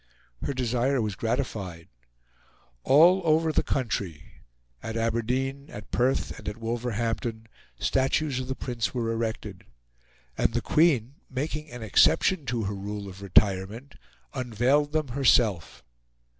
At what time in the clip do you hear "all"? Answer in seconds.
2.83-3.21